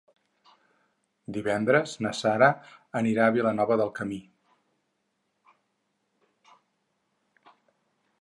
[1.35, 2.47] Divendres na Sara
[3.01, 4.19] anirà a Vilanova del Camí.